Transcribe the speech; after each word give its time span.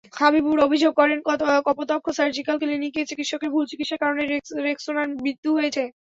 হাবিবুর 0.13 0.59
অভিযোগ 0.67 0.91
করেন, 0.99 1.17
কপোতাক্ষ 1.67 2.05
সার্জিক্যাল 2.17 2.55
ক্লিনিকে 2.61 3.01
চিকিৎসকের 3.09 3.49
ভুল 3.53 3.63
চিকিৎসার 3.71 4.01
কারণে 4.03 4.23
রেক্সোনার 4.67 5.07
মৃত্যু 5.23 5.49
হয়েছে। 5.57 5.83